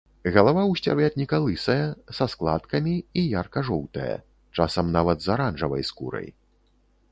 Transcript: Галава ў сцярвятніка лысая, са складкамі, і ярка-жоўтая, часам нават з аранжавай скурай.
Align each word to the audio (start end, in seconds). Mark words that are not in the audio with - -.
Галава 0.35 0.61
ў 0.67 0.73
сцярвятніка 0.79 1.37
лысая, 1.43 1.85
са 2.21 2.25
складкамі, 2.35 2.95
і 3.23 3.27
ярка-жоўтая, 3.41 4.09
часам 4.57 4.85
нават 4.99 5.17
з 5.27 5.33
аранжавай 5.37 5.89
скурай. 5.91 6.27